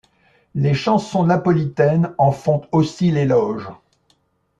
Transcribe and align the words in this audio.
Les 0.55 0.73
chansons 0.73 1.25
napolitaines 1.25 2.15
en 2.17 2.31
font 2.31 2.63
aussi 2.71 3.11
l'éloge. 3.11 3.69